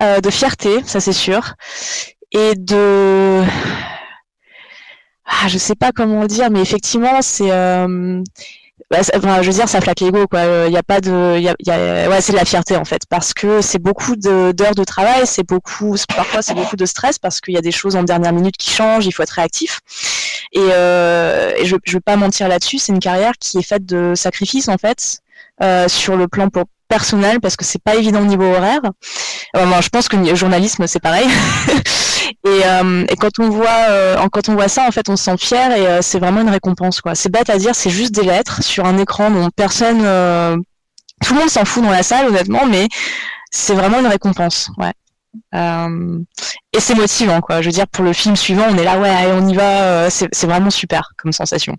de 0.00 0.30
fierté, 0.30 0.82
ça 0.84 1.00
c'est 1.00 1.12
sûr, 1.12 1.54
et 2.32 2.54
de... 2.54 3.42
Ah, 5.26 5.48
je 5.48 5.58
sais 5.58 5.74
pas 5.74 5.92
comment 5.92 6.22
le 6.22 6.28
dire, 6.28 6.50
mais 6.50 6.60
effectivement, 6.60 7.20
c'est 7.20 7.50
bah, 8.90 9.00
enfin, 9.14 9.42
je 9.42 9.48
veux 9.48 9.52
dire, 9.52 9.68
ça 9.68 9.82
flatte 9.82 10.00
l'ego, 10.00 10.26
quoi. 10.26 10.40
Il 10.40 10.74
euh, 10.74 10.78
a 10.78 10.82
pas 10.82 11.02
de, 11.02 11.38
y 11.38 11.48
a, 11.48 12.08
ouais, 12.08 12.20
c'est 12.22 12.32
de 12.32 12.38
la 12.38 12.46
fierté 12.46 12.74
en 12.74 12.86
fait, 12.86 13.02
parce 13.08 13.34
que 13.34 13.60
c'est 13.60 13.78
beaucoup 13.78 14.16
d'heures 14.16 14.74
de, 14.74 14.84
travail, 14.84 15.26
c'est 15.26 15.46
beaucoup, 15.46 15.94
parfois 16.16 16.40
c'est 16.40 16.54
beaucoup 16.54 16.76
de 16.76 16.86
stress 16.86 17.18
parce 17.18 17.42
qu'il 17.42 17.52
y 17.52 17.58
a 17.58 17.60
des 17.60 17.70
choses 17.70 17.96
en 17.96 18.02
dernière 18.02 18.32
minute 18.32 18.56
qui 18.56 18.70
changent, 18.70 19.04
il 19.06 19.12
faut 19.12 19.22
être 19.22 19.30
réactif. 19.30 19.80
Et, 20.52 20.60
euh, 20.60 21.52
je, 21.64 21.76
je 21.84 21.92
veux 21.92 22.00
pas 22.00 22.16
mentir 22.16 22.48
là-dessus, 22.48 22.78
c'est 22.78 22.92
une 22.92 23.00
carrière 23.00 23.32
qui 23.38 23.58
est 23.58 23.62
faite 23.62 23.84
de 23.84 24.14
sacrifices 24.14 24.68
en 24.68 24.78
fait, 24.78 25.18
euh, 25.62 25.86
sur 25.88 26.16
le 26.16 26.26
plan 26.26 26.48
personnel 26.88 27.40
parce 27.40 27.56
que 27.56 27.64
c'est 27.64 27.82
pas 27.82 27.96
évident 27.96 28.20
au 28.20 28.26
niveau 28.26 28.44
horaire. 28.44 28.80
Euh, 29.56 29.80
je 29.80 29.88
pense 29.88 30.08
que 30.08 30.16
le 30.16 30.34
journalisme 30.34 30.86
c'est 30.86 31.00
pareil. 31.00 31.26
et, 32.44 32.60
euh, 32.64 33.04
et, 33.08 33.16
quand 33.16 33.38
on 33.38 33.50
voit 33.50 33.86
euh, 33.90 34.26
quand 34.32 34.48
on 34.48 34.54
voit 34.54 34.68
ça 34.68 34.86
en 34.86 34.90
fait 34.90 35.08
on 35.08 35.16
se 35.16 35.24
sent 35.24 35.36
fier 35.38 35.76
et 35.76 36.02
c'est 36.02 36.18
vraiment 36.18 36.40
une 36.40 36.50
récompense 36.50 37.00
quoi. 37.00 37.14
C'est 37.14 37.30
bête 37.30 37.50
à 37.50 37.58
dire, 37.58 37.74
c'est 37.74 37.90
juste 37.90 38.12
des 38.12 38.22
lettres 38.22 38.62
sur 38.62 38.84
un 38.84 38.98
écran 38.98 39.30
dont 39.30 39.48
personne 39.54 39.98
tout 41.24 41.34
le 41.34 41.40
monde 41.40 41.50
s'en 41.50 41.64
fout 41.64 41.82
dans 41.82 41.90
la 41.90 42.02
salle 42.02 42.26
honnêtement 42.26 42.66
mais 42.66 42.88
c'est 43.50 43.74
vraiment 43.74 44.00
une 44.00 44.06
récompense. 44.06 44.70
Et 45.52 46.80
c'est 46.80 46.94
motivant 46.94 47.40
quoi. 47.40 47.60
Je 47.60 47.66
veux 47.66 47.72
dire 47.72 47.86
pour 47.88 48.04
le 48.04 48.12
film 48.12 48.36
suivant 48.36 48.66
on 48.70 48.76
est 48.76 48.84
là 48.84 48.98
ouais 48.98 49.32
on 49.32 49.46
y 49.48 49.54
va 49.54 50.10
c'est 50.10 50.46
vraiment 50.46 50.70
super 50.70 51.12
comme 51.16 51.32
sensation. 51.32 51.76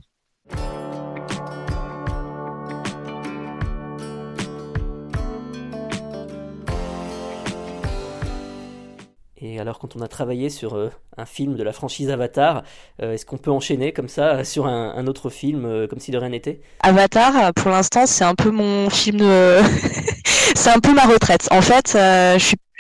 Alors, 9.59 9.77
quand 9.77 9.95
on 9.95 10.01
a 10.01 10.07
travaillé 10.07 10.49
sur 10.49 10.75
euh, 10.75 10.89
un 11.17 11.25
film 11.25 11.55
de 11.55 11.63
la 11.63 11.73
franchise 11.73 12.09
Avatar, 12.09 12.63
euh, 13.01 13.13
est-ce 13.13 13.25
qu'on 13.25 13.37
peut 13.37 13.51
enchaîner 13.51 13.91
comme 13.91 14.07
ça 14.07 14.43
sur 14.45 14.67
un, 14.67 15.05
autre 15.07 15.29
film, 15.29 15.65
euh, 15.65 15.87
comme 15.87 15.99
si 15.99 16.11
de 16.11 16.17
rien 16.17 16.29
n'était? 16.29 16.61
Avatar, 16.81 17.53
pour 17.53 17.69
l'instant, 17.69 18.05
c'est 18.05 18.23
un 18.23 18.35
peu 18.35 18.51
mon 18.51 18.89
film, 18.89 19.19
c'est 20.55 20.69
un 20.69 20.79
peu 20.79 20.93
ma 20.93 21.03
retraite. 21.03 21.49
En 21.51 21.61
fait, 21.61 21.97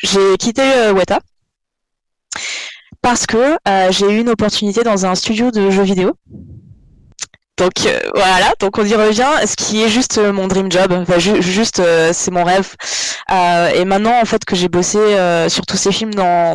j'ai 0.03 0.37
quitté 0.37 0.61
Weta 0.95 1.19
parce 3.01 3.25
que 3.25 3.57
j'ai 3.89 4.09
eu 4.09 4.19
une 4.21 4.29
opportunité 4.29 4.83
dans 4.83 5.05
un 5.05 5.15
studio 5.15 5.51
de 5.51 5.69
jeux 5.69 5.83
vidéo 5.83 6.13
donc 7.59 7.71
euh, 7.85 7.99
voilà, 8.15 8.53
donc 8.61 8.77
on 8.77 8.85
y 8.85 8.95
revient, 8.95 9.27
ce 9.45 9.57
qui 9.57 9.83
est 9.83 9.89
juste 9.89 10.17
euh, 10.17 10.31
mon 10.31 10.47
dream 10.47 10.71
job, 10.71 10.93
juste 11.41 11.81
euh, 11.81 12.11
c'est 12.13 12.31
mon 12.31 12.45
rêve. 12.45 12.73
et 13.75 13.83
maintenant 13.83 14.17
en 14.21 14.23
fait 14.23 14.45
que 14.45 14.55
j'ai 14.55 14.69
bossé 14.69 14.97
sur 15.49 15.65
tous 15.65 15.75
ces 15.75 15.91
films 15.91 16.13
dans 16.13 16.53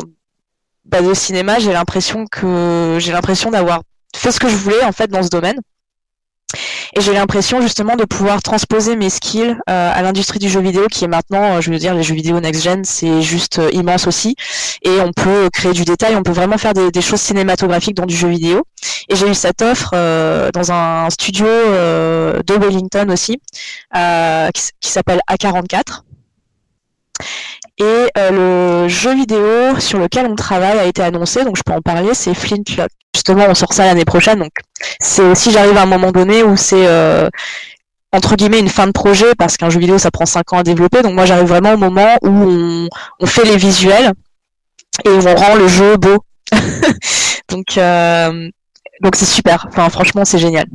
bah, 0.85 1.01
de 1.01 1.13
cinéma, 1.13 1.59
j'ai 1.59 1.73
l'impression 1.73 2.25
que 2.27 2.97
j'ai 2.99 3.11
l'impression 3.11 3.51
d'avoir 3.51 3.81
fait 4.15 4.31
ce 4.31 4.39
que 4.39 4.47
je 4.47 4.55
voulais 4.55 4.83
en 4.83 4.91
fait 4.91 5.07
dans 5.07 5.23
ce 5.23 5.29
domaine. 5.29 5.59
Et 6.95 7.01
j'ai 7.01 7.13
l'impression 7.13 7.61
justement 7.61 7.95
de 7.95 8.05
pouvoir 8.05 8.41
transposer 8.41 8.95
mes 8.95 9.09
skills 9.09 9.57
euh, 9.69 9.91
à 9.93 10.01
l'industrie 10.01 10.39
du 10.39 10.47
jeu 10.47 10.61
vidéo 10.61 10.87
qui 10.89 11.03
est 11.03 11.07
maintenant, 11.07 11.57
euh, 11.57 11.61
je 11.61 11.71
veux 11.71 11.77
dire, 11.77 11.93
les 11.93 12.03
jeux 12.03 12.15
vidéo 12.15 12.39
next-gen, 12.39 12.85
c'est 12.85 13.21
juste 13.21 13.59
euh, 13.59 13.69
immense 13.73 14.07
aussi. 14.07 14.35
Et 14.83 15.01
on 15.01 15.11
peut 15.11 15.49
créer 15.51 15.73
du 15.73 15.83
détail, 15.83 16.15
on 16.15 16.23
peut 16.23 16.31
vraiment 16.31 16.57
faire 16.57 16.73
des, 16.73 17.01
choses 17.01 17.19
cinématographiques 17.19 17.95
dans 17.95 18.05
du 18.05 18.15
jeu 18.15 18.29
vidéo. 18.29 18.63
Et 19.09 19.15
j'ai 19.15 19.29
eu 19.29 19.33
cette 19.33 19.61
offre 19.61 19.91
dans 20.51 20.71
un 20.71 21.09
studio 21.09 21.45
de 21.45 22.53
Wellington 22.53 23.09
aussi, 23.11 23.39
qui, 23.93 24.61
qui 24.79 24.89
s'appelle 24.89 25.19
A44. 25.29 26.03
Et 27.77 28.07
le 28.31 28.87
jeu 28.87 29.13
vidéo 29.15 29.79
sur 29.79 29.99
lequel 29.99 30.27
on 30.27 30.35
travaille 30.35 30.79
a 30.79 30.85
été 30.85 31.01
annoncé, 31.01 31.43
donc 31.43 31.57
je 31.57 31.61
peux 31.65 31.73
en 31.73 31.81
parler, 31.81 32.13
c'est 32.13 32.33
Flintlock 32.33 32.89
justement, 33.15 33.45
on 33.49 33.55
sort 33.55 33.73
ça 33.73 33.85
l'année 33.85 34.05
prochaine. 34.05 34.39
Donc, 34.39 34.51
c'est 34.99 35.23
aussi, 35.23 35.51
j'arrive 35.51 35.77
à 35.77 35.83
un 35.83 35.87
moment 35.87 36.11
donné 36.11 36.43
où 36.43 36.55
c'est 36.55 36.85
euh, 36.87 37.29
entre 38.11 38.35
guillemets 38.35 38.59
une 38.59 38.69
fin 38.69 38.87
de 38.87 38.91
projet 38.91 39.33
parce 39.37 39.57
qu'un 39.57 39.69
jeu 39.69 39.79
vidéo 39.79 39.97
ça 39.97 40.11
prend 40.11 40.25
5 40.25 40.53
ans 40.53 40.59
à 40.59 40.63
développer. 40.63 41.01
Donc 41.01 41.13
moi, 41.13 41.25
j'arrive 41.25 41.47
vraiment 41.47 41.73
au 41.73 41.77
moment 41.77 42.15
où 42.21 42.89
on, 43.19 43.25
fait 43.25 43.45
les 43.45 43.57
visuels 43.57 44.11
et 45.05 45.09
on 45.09 45.35
rend 45.35 45.55
le 45.55 45.67
jeu 45.67 45.97
beau. 45.97 46.23
donc, 47.49 47.77
euh, 47.77 48.49
donc 49.01 49.15
c'est 49.15 49.25
super. 49.25 49.65
Enfin, 49.69 49.89
franchement, 49.89 50.25
c'est 50.25 50.39
génial. 50.39 50.65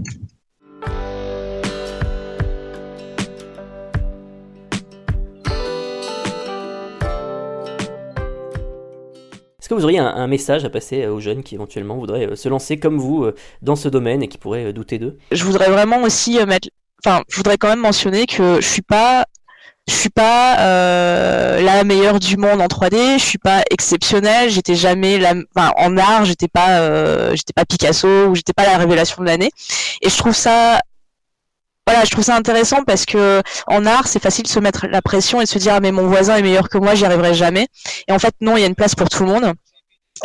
Que 9.74 9.80
vous 9.80 9.84
auriez 9.84 9.98
un, 9.98 10.26
message 10.26 10.64
à 10.64 10.70
passer 10.70 11.06
aux 11.06 11.20
jeunes 11.20 11.42
qui 11.42 11.54
éventuellement 11.54 11.96
voudraient 11.96 12.30
euh, 12.30 12.36
se 12.36 12.48
lancer 12.48 12.78
comme 12.78 12.98
vous 12.98 13.24
euh, 13.24 13.34
dans 13.62 13.76
ce 13.76 13.88
domaine 13.88 14.22
et 14.22 14.28
qui 14.28 14.38
pourraient 14.38 14.66
euh, 14.66 14.72
douter 14.72 14.98
d'eux? 14.98 15.18
Je 15.32 15.44
voudrais 15.44 15.70
vraiment 15.70 16.02
aussi 16.02 16.38
mettre, 16.46 16.68
enfin, 17.04 17.22
je 17.28 17.36
voudrais 17.36 17.56
quand 17.56 17.68
même 17.68 17.80
mentionner 17.80 18.26
que 18.26 18.60
je 18.60 18.66
suis 18.66 18.82
pas 18.82 19.24
je 19.88 19.94
suis 19.94 20.10
pas 20.10 20.56
la 21.60 21.82
meilleure 21.82 22.20
du 22.20 22.36
monde 22.36 22.60
en 22.60 22.66
3D, 22.66 23.18
je 23.18 23.24
suis 23.24 23.38
pas 23.38 23.62
exceptionnelle, 23.70 24.48
j'étais 24.48 24.76
jamais 24.76 25.18
en 25.56 25.96
art, 25.96 26.24
j'étais 26.26 26.46
pas, 26.46 27.34
j'étais 27.34 27.52
pas 27.52 27.64
Picasso 27.64 28.26
ou 28.26 28.36
j'étais 28.36 28.52
pas 28.52 28.64
la 28.64 28.76
révélation 28.76 29.20
de 29.20 29.26
l'année. 29.26 29.50
Et 30.00 30.08
je 30.08 30.16
trouve 30.16 30.34
ça, 30.34 30.80
voilà, 31.86 32.04
je 32.04 32.10
trouve 32.10 32.24
ça 32.24 32.36
intéressant 32.36 32.84
parce 32.84 33.04
que 33.04 33.42
en 33.66 33.84
art, 33.86 34.06
c'est 34.06 34.22
facile 34.22 34.44
de 34.44 34.48
se 34.48 34.60
mettre 34.60 34.86
la 34.86 35.02
pression 35.02 35.40
et 35.40 35.44
de 35.44 35.48
se 35.48 35.58
dire 35.58 35.74
ah 35.74 35.80
mais 35.80 35.92
mon 35.92 36.06
voisin 36.06 36.36
est 36.36 36.42
meilleur 36.42 36.68
que 36.68 36.78
moi, 36.78 36.94
j'y 36.94 37.04
arriverai 37.04 37.34
jamais. 37.34 37.66
Et 38.08 38.12
en 38.12 38.18
fait 38.18 38.34
non, 38.40 38.56
il 38.56 38.60
y 38.60 38.64
a 38.64 38.66
une 38.66 38.74
place 38.74 38.94
pour 38.94 39.08
tout 39.08 39.24
le 39.24 39.32
monde. 39.32 39.52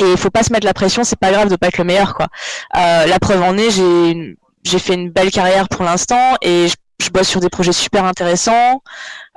Et 0.02 0.12
il 0.12 0.18
faut 0.18 0.30
pas 0.30 0.44
se 0.44 0.52
mettre 0.52 0.66
la 0.66 0.74
pression, 0.74 1.04
c'est 1.04 1.18
pas 1.18 1.32
grave 1.32 1.50
de 1.50 1.56
pas 1.56 1.68
être 1.68 1.78
le 1.78 1.86
meilleur 1.86 2.14
quoi. 2.16 2.28
Euh, 2.76 3.06
la 3.06 3.20
preuve 3.20 3.42
en 3.42 3.58
est, 3.58 3.72
j'ai 3.72 4.38
j'ai 4.64 4.80
fait 4.80 4.96
une 4.96 5.12
belle 5.12 5.32
carrière 5.32 5.70
pour 5.70 5.84
l'instant 5.84 6.36
et 6.42 6.68
je, 6.68 6.76
je, 7.00 7.10
bosse 7.12 7.28
sur 7.28 7.40
des 7.40 7.50
projets 7.50 7.72
super 7.72 8.04
intéressants. 8.04 8.82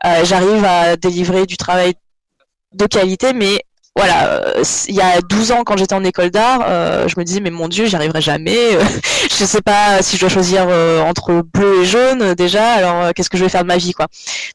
Euh, 0.06 0.24
J'arrive 0.24 0.64
à 0.64 0.96
délivrer 0.96 1.44
du 1.44 1.58
travail 1.58 1.94
de 2.72 2.86
qualité, 2.86 3.32
mais 3.34 3.62
voilà, 3.96 4.32
euh, 4.32 4.62
il 4.86 4.94
y 4.94 5.00
a 5.00 5.20
12 5.20 5.52
ans 5.52 5.64
quand 5.64 5.76
j'étais 5.76 5.94
en 5.94 6.04
école 6.04 6.30
d'art, 6.30 6.64
euh, 6.68 7.08
je 7.08 7.18
me 7.18 7.24
disais 7.24 7.40
mais 7.40 7.50
mon 7.50 7.68
dieu, 7.68 7.86
j'y 7.86 7.96
arriverai 7.96 8.20
jamais. 8.20 8.78
je 9.30 9.44
sais 9.44 9.60
pas 9.60 10.02
si 10.02 10.16
je 10.16 10.20
dois 10.20 10.28
choisir 10.28 10.66
euh, 10.68 11.00
entre 11.02 11.42
bleu 11.42 11.82
et 11.82 11.84
jaune 11.84 12.34
déjà. 12.34 12.74
Alors 12.74 13.12
qu'est-ce 13.14 13.28
que 13.28 13.36
je 13.36 13.44
vais 13.44 13.48
faire 13.48 13.62
de 13.62 13.66
ma 13.66 13.76
vie 13.76 13.92
quoi 13.92 14.06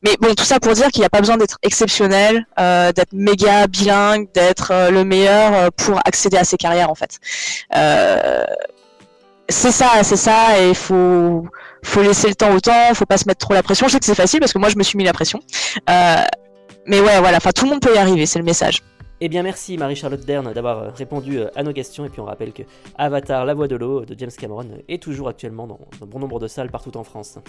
Mais 0.03 0.15
bon, 0.21 0.33
tout 0.33 0.45
ça 0.45 0.59
pour 0.59 0.73
dire 0.73 0.87
qu'il 0.89 1.01
n'y 1.01 1.05
a 1.05 1.09
pas 1.09 1.19
besoin 1.19 1.37
d'être 1.37 1.57
exceptionnel, 1.61 2.45
d'être 2.57 3.13
méga 3.13 3.67
bilingue, 3.67 4.27
d'être 4.33 4.89
le 4.89 5.03
meilleur 5.03 5.71
pour 5.73 5.99
accéder 6.05 6.37
à 6.37 6.43
ces 6.45 6.57
carrières 6.57 6.89
en 6.89 6.95
fait. 6.95 7.19
C'est 9.49 9.71
ça, 9.71 10.03
c'est 10.03 10.17
ça, 10.17 10.59
et 10.59 10.69
il 10.69 10.75
faut, 10.75 11.45
faut 11.83 12.01
laisser 12.01 12.27
le 12.29 12.35
temps 12.35 12.51
au 12.53 12.59
temps, 12.59 12.93
faut 12.93 13.05
pas 13.05 13.17
se 13.17 13.27
mettre 13.27 13.39
trop 13.39 13.53
la 13.53 13.61
pression. 13.61 13.87
Je 13.87 13.93
sais 13.93 13.99
que 13.99 14.05
c'est 14.05 14.15
facile 14.15 14.39
parce 14.39 14.53
que 14.53 14.57
moi 14.57 14.69
je 14.69 14.77
me 14.77 14.83
suis 14.83 14.97
mis 14.97 15.03
la 15.03 15.13
pression. 15.13 15.41
Euh, 15.89 16.15
mais 16.87 16.99
ouais, 16.99 17.19
voilà, 17.19 17.37
enfin 17.37 17.51
tout 17.51 17.65
le 17.65 17.71
monde 17.71 17.81
peut 17.81 17.93
y 17.93 17.97
arriver, 17.97 18.25
c'est 18.25 18.39
le 18.39 18.45
message. 18.45 18.81
Eh 19.25 19.29
bien 19.29 19.41
merci 19.41 19.77
Marie-Charlotte 19.77 20.25
Dern 20.25 20.51
d'avoir 20.51 20.79
euh, 20.79 20.89
répondu 20.89 21.39
euh, 21.39 21.47
à 21.55 21.63
nos 21.63 21.71
questions 21.71 22.03
et 22.03 22.09
puis 22.09 22.19
on 22.19 22.25
rappelle 22.25 22.51
que 22.51 22.63
Avatar, 22.97 23.45
la 23.45 23.53
voix 23.53 23.69
de 23.69 23.77
l'eau 23.77 24.03
de 24.03 24.19
James 24.19 24.29
Cameron 24.37 24.67
est 24.89 25.01
toujours 25.01 25.29
actuellement 25.29 25.65
dans 25.65 25.79
un 26.01 26.05
bon 26.05 26.19
nombre 26.19 26.41
de 26.41 26.49
salles 26.49 26.69
partout 26.69 26.97
en 26.97 27.05
France. 27.05 27.39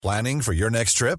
Planning 0.00 0.40
for 0.40 0.54
your 0.54 0.70
next 0.70 0.96
trip? 0.96 1.18